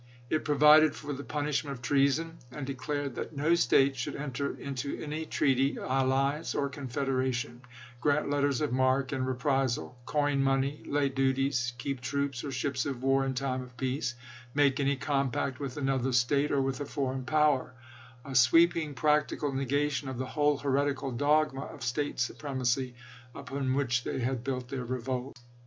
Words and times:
It 0.31 0.43
provided 0.43 0.95
for 0.95 1.13
the 1.13 1.23
punishment 1.23 1.75
of 1.75 1.83
treason; 1.83 2.39
and 2.49 2.65
de 2.65 2.73
clared 2.73 3.13
that 3.13 3.37
no 3.37 3.53
State 3.53 3.95
should 3.95 4.15
enter 4.15 4.57
into 4.57 4.97
any 4.99 5.27
treaty, 5.27 5.75
alliance, 5.77 6.55
or 6.55 6.69
confederation, 6.69 7.61
grant 7.99 8.27
letters 8.27 8.61
of 8.61 8.73
marque 8.73 9.11
and 9.11 9.27
reprisal, 9.27 9.95
coin 10.07 10.41
money, 10.41 10.81
lay 10.87 11.07
duties, 11.09 11.73
keep 11.77 12.01
troops 12.01 12.43
or 12.43 12.51
ships 12.51 12.83
of 12.87 13.03
war 13.03 13.23
in 13.23 13.35
time 13.35 13.61
of 13.61 13.77
peace, 13.77 14.15
make 14.55 14.79
any 14.79 14.95
compact 14.95 15.59
with 15.59 15.77
another 15.77 16.13
State 16.13 16.49
or 16.51 16.61
with 16.63 16.81
a 16.81 16.85
foreign 16.87 17.23
power;— 17.23 17.75
a 18.25 18.33
sweeping 18.33 18.95
practical 18.95 19.53
negation 19.53 20.09
of 20.09 20.17
the 20.17 20.25
whole 20.25 20.57
heretical 20.57 21.11
Ǥ?out 21.11 21.17
dogma 21.19 21.61
of 21.65 21.83
State 21.83 22.19
supremacy 22.19 22.95
upon 23.35 23.75
which 23.75 24.03
they 24.03 24.13
had 24.13 24.21
Rebellion." 24.37 24.43
built 24.43 24.69
their 24.69 24.83
revolt." 24.83 25.39